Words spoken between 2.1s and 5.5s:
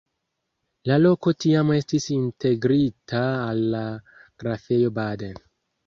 integrita al la Grafejo Baden.